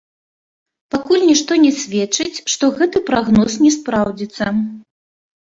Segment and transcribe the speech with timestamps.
[0.95, 4.43] Пакуль нішто не сведчыць, што гэты прагноз не спраўдзіцца.